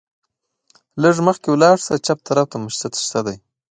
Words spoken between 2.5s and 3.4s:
ته مسجد شته دی.